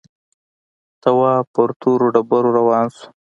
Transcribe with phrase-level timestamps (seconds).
[1.01, 3.05] تواب پر تورو ډبرو روان شو.